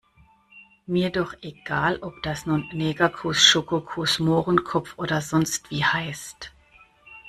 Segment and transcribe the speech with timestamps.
[0.87, 6.51] Mir doch egal, ob das nun Negerkuss, Schokokuss, Mohrenkopf oder sonstwie heißt.